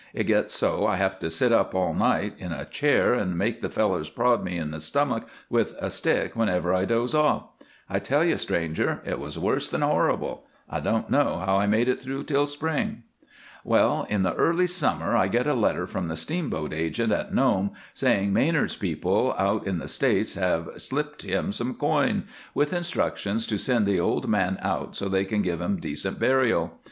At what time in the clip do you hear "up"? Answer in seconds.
1.51-1.75